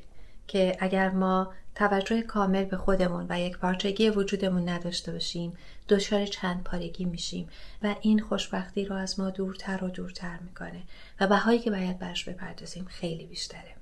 که 0.47 0.77
اگر 0.79 1.09
ما 1.09 1.53
توجه 1.77 2.21
کامل 2.21 2.65
به 2.65 2.77
خودمون 2.77 3.25
و 3.29 3.39
یک 3.39 3.57
پارچگی 3.57 4.09
وجودمون 4.09 4.69
نداشته 4.69 5.11
باشیم 5.11 5.53
دچار 5.89 6.25
چند 6.25 6.63
پارگی 6.63 7.05
میشیم 7.05 7.49
و 7.83 7.95
این 8.01 8.19
خوشبختی 8.19 8.85
رو 8.85 8.95
از 8.95 9.19
ما 9.19 9.29
دورتر 9.29 9.83
و 9.83 9.87
دورتر 9.87 10.39
می‌کنه 10.39 10.83
و 11.19 11.27
بهایی 11.27 11.59
که 11.59 11.71
باید 11.71 11.99
برش 11.99 12.29
بپردازیم 12.29 12.85
خیلی 12.85 13.25
بیشتره. 13.25 13.75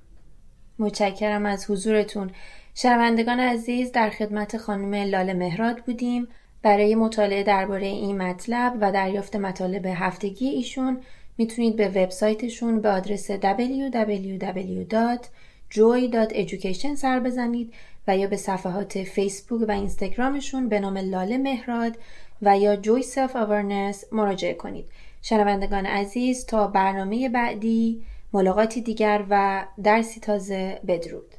متشکرم 0.78 1.46
از 1.46 1.70
حضورتون. 1.70 2.30
شنوندگان 2.74 3.40
عزیز 3.40 3.92
در 3.92 4.10
خدمت 4.10 4.56
خانم 4.56 4.94
لاله 4.94 5.34
مهراد 5.34 5.78
بودیم. 5.78 6.28
برای 6.62 6.94
مطالعه 6.94 7.42
درباره 7.42 7.86
این 7.86 8.22
مطلب 8.22 8.78
و 8.80 8.92
دریافت 8.92 9.36
مطالب 9.36 9.86
هفتگی 9.86 10.48
ایشون 10.48 11.00
می‌تونید 11.38 11.76
به 11.76 11.88
وبسایتشون 11.88 12.80
به 12.80 12.88
آدرس 12.88 13.30
www. 13.30 14.94
joy.education 15.70 16.94
سر 16.94 17.20
بزنید 17.20 17.74
و 18.08 18.16
یا 18.16 18.28
به 18.28 18.36
صفحات 18.36 19.02
فیسبوک 19.02 19.68
و 19.68 19.70
اینستاگرامشون 19.70 20.68
به 20.68 20.80
نام 20.80 20.96
لاله 20.96 21.38
مهراد 21.38 21.98
و 22.42 22.58
یا 22.58 22.76
جوی 22.76 23.02
سلف 23.02 23.36
آورنس 23.36 24.04
مراجعه 24.12 24.54
کنید. 24.54 24.86
شنوندگان 25.22 25.86
عزیز 25.86 26.46
تا 26.46 26.66
برنامه 26.66 27.28
بعدی 27.28 28.02
ملاقاتی 28.32 28.80
دیگر 28.80 29.24
و 29.30 29.66
درسی 29.84 30.20
تازه 30.20 30.80
بدرود. 30.88 31.34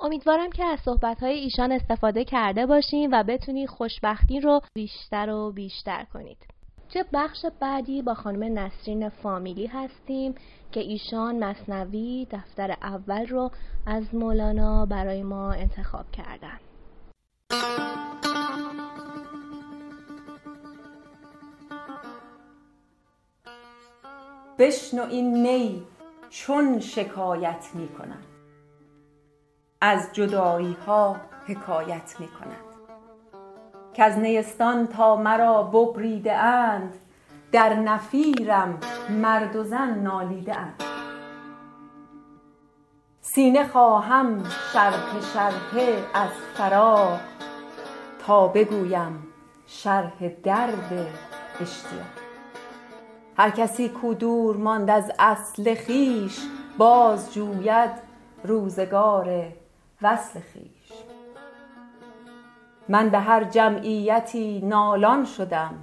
امیدوارم 0.00 0.50
که 0.50 0.64
از 0.64 0.78
صحبتهای 0.84 1.32
ایشان 1.32 1.72
استفاده 1.72 2.24
کرده 2.24 2.66
باشین 2.66 3.10
و 3.12 3.22
بتونید 3.22 3.68
خوشبختی 3.68 4.40
رو 4.40 4.60
بیشتر 4.74 5.30
و 5.30 5.52
بیشتر 5.52 6.04
کنید. 6.04 6.57
چه 6.88 7.04
بخش 7.12 7.46
بعدی 7.60 8.02
با 8.02 8.14
خانم 8.14 8.58
نسرین 8.58 9.08
فامیلی 9.08 9.66
هستیم 9.66 10.34
که 10.72 10.80
ایشان 10.80 11.44
مصنوی 11.44 12.26
دفتر 12.30 12.70
اول 12.70 13.26
رو 13.26 13.50
از 13.86 14.14
مولانا 14.14 14.86
برای 14.86 15.22
ما 15.22 15.52
انتخاب 15.52 16.10
کردن؟ 16.10 16.58
بشنو 24.58 25.02
این 25.02 25.42
نی 25.46 25.86
چون 26.30 26.80
شکایت 26.80 27.70
می 27.74 27.88
کند 27.88 28.24
از 29.80 30.12
جدایی 30.12 30.76
ها 30.86 31.16
حکایت 31.46 32.16
می 32.20 32.28
کند 32.28 32.67
که 33.98 34.04
از 34.04 34.18
نیستان 34.18 34.86
تا 34.86 35.16
مرا 35.16 35.62
ببریده 35.62 36.36
اند 36.36 36.94
در 37.52 37.74
نفیرم 37.74 38.78
مرد 39.10 39.56
و 39.56 39.64
زن 39.64 39.98
نالیده 39.98 40.56
اند. 40.56 40.82
سینه 43.20 43.68
خواهم 43.68 44.44
شرح 44.72 45.20
شرحه 45.34 46.04
از 46.14 46.30
فراق 46.54 47.20
تا 48.26 48.48
بگویم 48.48 49.26
شرح 49.66 50.28
درد 50.42 51.06
اشتیاق. 51.60 52.04
هر 53.36 53.50
کسی 53.50 53.88
کو 53.88 54.14
دور 54.14 54.56
ماند 54.56 54.90
از 54.90 55.12
اصل 55.18 55.74
خویش 55.74 56.38
باز 56.78 57.34
جوید 57.34 57.90
روزگار 58.44 59.52
وصل 60.02 60.40
خویش 60.52 60.77
من 62.88 63.08
به 63.08 63.18
هر 63.18 63.44
جمعیتی 63.44 64.60
نالان 64.60 65.24
شدم. 65.24 65.74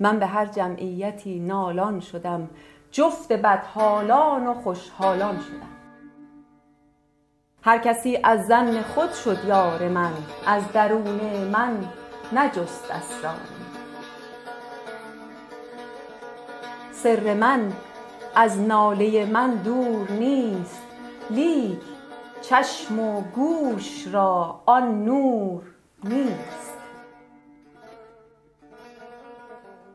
من 0.00 0.18
به 0.18 0.26
هر 0.26 0.46
جمعیتی 0.46 1.40
نالان 1.40 2.00
شدم. 2.00 2.48
جفت 2.90 3.32
بدحالان 3.32 4.46
و 4.46 4.54
خوشحالان 4.54 5.38
شدم. 5.40 5.68
هر 7.62 7.78
کسی 7.78 8.18
از 8.24 8.46
ظن 8.46 8.82
خود 8.82 9.12
شد 9.12 9.44
یار 9.44 9.88
من 9.88 10.12
از 10.46 10.72
درون 10.72 11.20
من 11.52 11.84
نجست 12.32 12.90
اسرار 12.90 13.34
سر 16.92 17.34
من 17.34 17.72
از 18.34 18.60
ناله 18.60 19.26
من 19.26 19.54
دور 19.54 20.10
نیست. 20.10 20.82
لیک 21.30 21.80
چشم 22.40 23.00
و 23.00 23.20
گوش 23.20 24.08
را 24.12 24.62
آن 24.66 25.04
نور 25.04 25.62
نیست. 26.04 26.74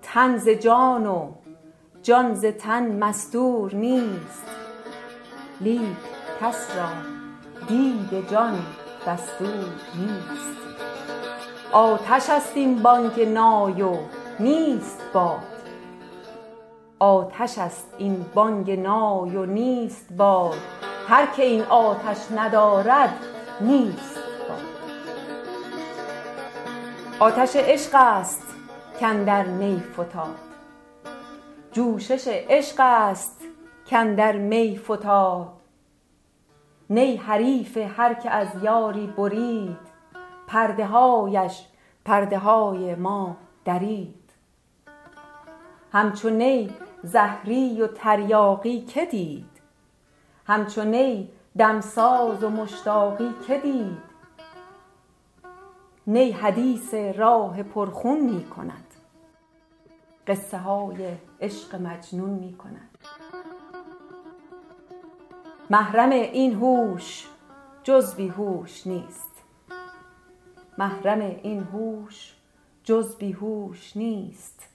تن 0.02 0.38
ز 0.38 0.50
جان 0.50 1.08
و 1.08 1.32
جان 2.02 2.34
ز 2.34 2.46
تن 2.46 3.04
مستور 3.04 3.76
نیست. 3.76 4.46
لیک 5.62 5.98
کس 6.42 6.78
را 6.78 6.90
دید 7.68 8.30
جان 8.32 8.60
دستور 9.08 9.70
نیست. 9.96 10.60
آتش 11.72 12.30
است 12.30 12.52
این 12.56 12.84
بانگ 12.84 13.22
نای 13.22 13.82
و 13.82 13.98
نیست 14.40 15.02
باد. 15.14 15.40
آتش 17.00 17.58
است 17.58 17.94
این 17.98 18.26
بانگ 18.34 18.72
نای 18.72 19.36
و 19.36 19.46
نیست 19.46 20.14
باد. 20.14 20.58
هر 21.08 21.26
که 21.26 21.44
این 21.44 21.64
آتش 21.64 22.18
ندارد 22.36 23.14
نیست. 23.62 24.23
آتش 27.24 27.56
عشق 27.56 27.92
است 27.94 28.56
کاندر 29.00 29.46
می 29.46 29.84
فتاد. 29.94 30.40
جوشش 31.72 32.28
عشق 32.28 32.76
است 32.80 33.42
کاندر 33.90 34.38
می 34.38 34.78
فتاد. 34.78 35.48
نی 36.90 37.16
حریف 37.16 37.78
هر 37.78 38.14
که 38.14 38.30
از 38.30 38.48
یاری 38.64 39.08
برید 39.08 39.78
پرده 40.48 40.86
هایش 40.86 41.66
پرده 42.06 42.38
های 42.38 42.96
ما 42.96 43.38
درید. 43.66 44.30
همچو 45.92 46.30
نی 46.30 46.70
زهری 47.04 47.82
و 47.82 47.88
تریاقی 47.88 48.82
که 48.82 49.06
دید؟ 49.06 49.62
همچو 50.48 50.84
نی 50.84 51.30
دمساز 51.58 52.44
و 52.44 52.50
مشتاقی 52.50 53.34
که 53.48 53.58
دید؟ 53.58 54.13
نی 56.08 56.32
حدیث 56.32 56.94
راه 56.94 57.64
پرخون 57.64 58.20
می 58.20 58.46
کند. 58.46 58.88
قصه 60.28 60.58
های 60.58 61.16
عشق 61.42 61.76
مجنون 61.76 62.30
می 62.30 62.54
کند. 62.54 62.98
محرم 65.70 66.10
این 66.10 66.54
هوش 66.54 67.28
جز 67.84 68.16
بی 68.16 68.28
هوش 68.28 68.88
نیست. 68.88 69.32
محرم 70.78 71.20
این 71.20 71.64
هوش 71.64 72.34
جز 72.84 73.16
بی 73.16 73.32
هوش 73.32 73.98
نیست. 73.98 74.68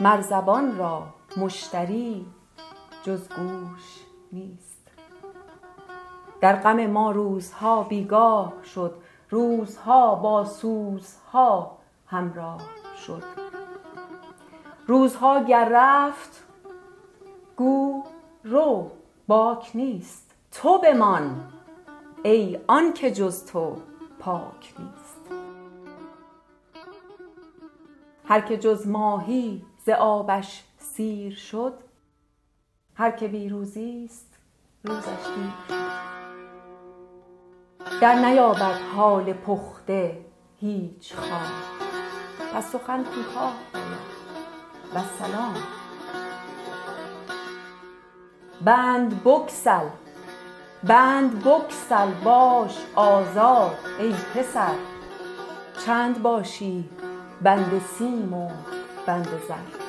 مر 0.00 0.20
زبان 0.20 0.78
را 0.78 1.06
مشتری 1.36 2.26
جز 3.02 3.28
گوش 3.28 4.00
نیست. 4.32 4.90
در 6.40 6.56
غم 6.56 6.86
ما 6.86 7.10
روزها 7.10 7.82
بیگاه 7.82 8.52
شد 8.74 8.94
روزها 9.32 10.14
با 10.14 10.44
سوزها 10.44 11.78
همراه 12.06 12.60
شد. 13.06 13.22
روزها 14.86 15.42
گر 15.44 15.68
رفت 15.72 16.44
گو 17.56 18.04
رو 18.44 18.90
باک 19.26 19.70
نیست. 19.74 20.34
تو 20.50 20.78
بمان 20.78 21.52
ای 22.22 22.60
آنکه 22.66 23.10
جز 23.10 23.46
تو 23.46 23.76
پاک 24.18 24.74
نیست. 24.78 25.20
هر 28.24 28.40
که 28.40 28.58
جز 28.58 28.86
ماهی 28.86 29.64
ز 29.86 29.88
آبش 29.88 30.64
سیر 30.78 31.34
شد 31.34 31.74
هر 32.94 33.10
که 33.10 33.28
بی 33.28 33.48
روزیست 33.48 34.38
روزش 34.84 35.26
دیر 35.36 36.11
در 38.00 38.14
نیابد 38.14 38.78
حال 38.96 39.32
پخته 39.32 40.18
هیچ 40.60 41.14
خواب 41.14 41.82
پس 42.54 42.72
سخن 42.72 43.04
کوتاه 43.04 43.54
باید 43.72 44.22
والسلام 44.94 45.54
بند 48.64 49.22
بگسل. 49.24 49.88
بند 50.84 51.44
بگسل. 51.44 52.10
باش 52.24 52.78
آزاد 52.94 53.78
ای 53.98 54.12
پسر. 54.34 54.74
چند 55.86 56.22
باشی 56.22 56.88
بند 57.42 57.82
سیم 57.98 58.34
و 58.34 58.50
بند 59.06 59.28
زر. 59.48 59.82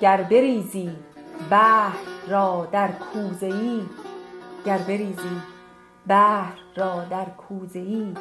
گر 0.00 0.22
بریزی 0.22 0.96
بحر 1.50 2.28
را 2.28 2.68
در 2.72 2.92
کوزه 2.92 3.46
ای 3.46 3.82
گر 4.64 4.78
بریزی 4.78 5.42
بحر 6.06 6.58
را 6.76 7.04
در 7.04 7.24
کوزه 7.24 7.78
ای 7.78 8.14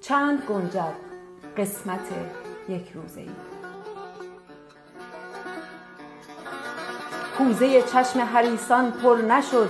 چند 0.00 0.42
گنجد 0.42 0.94
قسمت 1.56 2.08
یک 2.68 2.92
روزه 2.92 3.20
ای 3.20 3.30
کوزه 7.38 7.82
چشم 7.82 8.20
حریصان 8.20 8.90
پر 8.90 9.16
نشد 9.16 9.68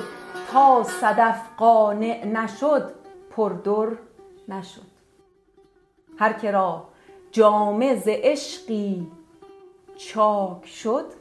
تا 0.53 0.85
صدف 0.85 1.41
قانع 1.57 2.25
نشد 2.25 2.95
پردر 3.31 3.89
نشد. 4.49 4.87
هر 6.19 6.33
که 6.33 6.51
را 6.51 6.89
جامه 7.31 7.97
ز 7.97 8.05
عشقی 8.09 9.13
چاک 9.97 10.67
شد 10.67 11.18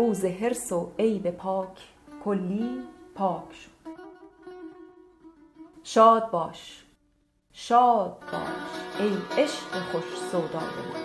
او 0.00 0.14
ز 0.14 0.24
حرص 0.24 0.72
و 0.72 0.92
عیب 0.98 1.30
پاک 1.30 1.78
کلی 2.24 2.82
پاک 3.14 3.52
شد. 3.52 3.70
شاد 5.82 6.30
باش 6.30 6.84
شاد 7.52 8.16
باش 8.32 9.00
ای 9.00 9.42
عشق 9.42 9.72
خوش 9.92 10.18
سودای 10.32 10.60
ما. 10.60 11.00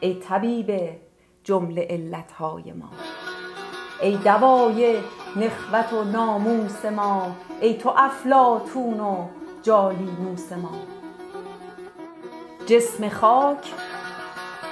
ای 0.00 0.14
طبیب 0.14 1.00
جمله 1.44 1.86
علت 1.90 2.32
های 2.32 2.72
ما. 2.72 2.90
ای 4.02 4.16
دوای 4.16 4.98
نخوت 5.36 5.92
و 5.92 6.04
ناموس 6.04 6.84
ما. 6.84 7.36
ای 7.60 7.74
تو 7.74 7.92
افلاطون 7.96 9.00
و 9.00 9.28
جالینوس 9.62 10.52
ما. 10.52 10.82
جسم 12.66 13.08
خاک 13.08 13.72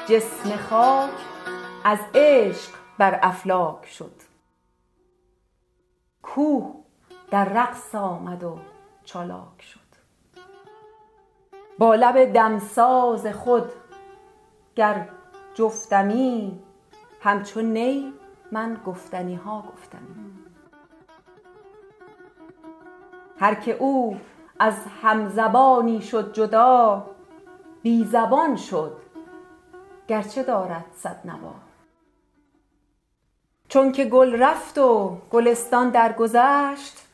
جسم 0.08 0.56
خاک 0.56 1.31
از 1.84 1.98
عشق 2.14 2.70
بر 2.98 3.18
افلاک 3.22 3.86
شد. 3.86 4.14
کوه 6.22 6.74
در 7.30 7.44
رقص 7.44 7.94
آمد 7.94 8.44
و 8.44 8.58
چالاک 9.04 9.62
شد. 9.62 9.80
با 11.78 11.94
لب 11.94 12.32
دمساز 12.32 13.26
خود 13.26 13.72
گر 14.76 15.08
جفتمی 15.54 16.62
همچو 17.20 17.60
نی 17.60 18.12
من 18.52 18.80
گفتنی 18.86 19.34
ها 19.34 19.64
گفتمی 19.72 20.32
هر 23.38 23.54
که 23.54 23.72
او 23.72 24.20
از 24.58 24.74
همزبانی 25.02 26.02
شد 26.02 26.32
جدا 26.32 27.06
بی 27.82 28.04
زبان 28.04 28.56
شد 28.56 28.96
گرچه 30.08 30.42
دارد 30.42 30.84
صد 30.94 31.20
نوا. 31.24 31.54
چونک 33.72 34.00
گل 34.04 34.42
رفت 34.42 34.78
و 34.78 35.18
گلستان 35.30 35.90
درگذشت. 35.90 37.06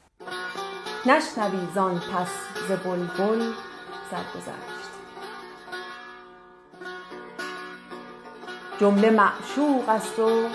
نشنوی 1.06 1.68
زان 1.74 1.94
پس 1.94 2.28
ز 2.68 2.70
بلبل 2.70 3.52
سرگذشت. 4.10 4.90
جمله 8.80 9.10
معشوق 9.10 9.88
است 9.88 10.18
و 10.18 10.48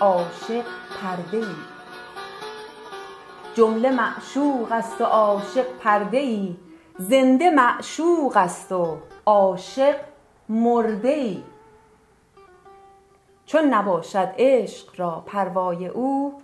عاشق 0.00 0.64
پرده 1.02 1.36
ای 1.36 1.56
جمله 3.54 3.90
معشوق 3.90 4.72
است 4.72 5.00
و 5.00 5.04
عاشق 5.04 5.66
پرده 5.82 6.18
ای 6.18 6.56
زنده 6.98 7.50
معشوق 7.50 8.36
است 8.36 8.72
و 8.72 8.98
عاشق 9.26 9.96
مرده 10.48 11.08
ای 11.08 11.42
چون 13.48 13.64
نباشد 13.64 14.34
عشق 14.38 15.00
را 15.00 15.22
پروای 15.26 15.86
او 15.86 16.42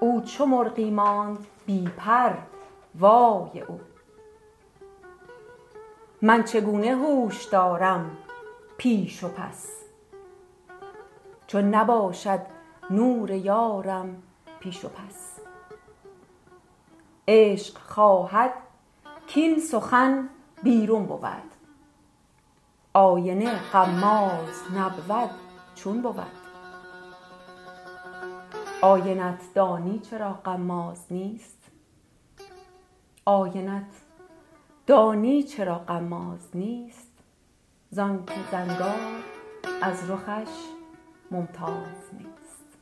او 0.00 0.20
چو 0.20 0.46
مرغی 0.46 0.90
ماند 0.90 1.46
بی 1.66 1.88
پر 1.96 2.32
وای 2.94 3.60
او. 3.60 3.80
من 6.22 6.44
چگونه 6.44 6.96
هوش 6.96 7.44
دارم 7.44 8.16
پیش 8.76 9.24
و 9.24 9.28
پس؟ 9.28 9.68
چون 11.46 11.74
نباشد 11.74 12.40
نور 12.90 13.30
یارم 13.30 14.22
پیش 14.60 14.84
و 14.84 14.88
پس. 14.88 15.38
عشق 17.28 17.78
خواهد 17.78 18.52
کین 19.26 19.60
سخن 19.60 20.28
بیرون 20.62 21.06
بود. 21.06 21.52
آینه 22.94 23.70
غماز 23.72 24.62
نبود. 24.76 25.51
چون 25.74 26.02
بود. 26.02 26.22
آینت 28.82 29.40
دانی 29.54 29.98
چرا 29.98 30.32
غماز 30.32 31.06
نیست؟ 31.10 31.58
آینت 33.24 33.90
دانی 34.86 35.42
چرا 35.42 35.78
غماز 35.78 36.48
نیست؟ 36.54 37.12
زانکه 37.90 38.34
زنگار 38.52 39.22
از 39.82 40.10
رخش 40.10 40.48
ممتاز 41.30 42.10
نیست. 42.12 42.78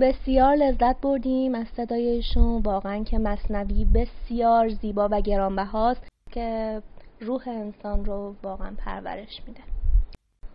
بسیار 0.00 0.54
لذت 0.54 1.00
بردیم 1.00 1.54
از 1.54 1.66
صدایشون 1.76 2.62
واقعا 2.62 3.04
که 3.04 3.18
مصنوی 3.18 3.84
بسیار 3.84 4.68
زیبا 4.68 5.08
و 5.12 5.20
گرانبهاست 5.20 6.00
که 6.30 6.82
روح 7.20 7.48
انسان 7.48 8.04
رو 8.04 8.34
واقعا 8.42 8.72
پرورش 8.78 9.42
میده. 9.46 9.60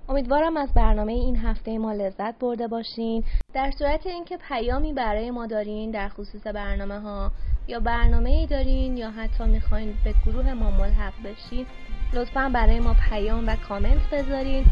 امیدوارم 0.09 0.57
از 0.57 0.73
برنامه 0.73 1.13
این 1.13 1.37
هفته 1.37 1.77
ما 1.77 1.93
لذت 1.93 2.39
برده 2.39 2.67
باشین. 2.67 3.23
در 3.53 3.71
صورت 3.71 4.07
اینکه 4.07 4.37
پیامی 4.37 4.93
برای 4.93 5.31
ما 5.31 5.47
دارین 5.47 5.91
در 5.91 6.09
خصوص 6.09 6.47
برنامه 6.47 6.99
ها 6.99 7.31
یا 7.67 7.79
برنامه 7.79 8.29
ای 8.29 8.47
دارین 8.47 8.97
یا 8.97 9.11
حتی 9.11 9.43
می‌خواین 9.43 9.93
به 10.03 10.13
گروه 10.25 10.53
ما 10.53 10.71
ملحق 10.71 11.13
بشین 11.23 11.65
لطفا 12.13 12.51
برای 12.53 12.79
ما 12.79 12.95
پیام 13.09 13.47
و 13.47 13.55
کامنت 13.55 14.09
بذارین. 14.11 14.65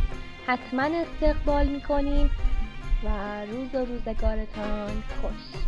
حتما 0.48 0.84
استقبال 0.84 1.68
می‌کنیم. 1.68 2.30
و 3.04 3.08
روز 3.46 3.76
و 3.76 3.86
روزگارتان 3.86 5.04
خوش. 5.22 5.62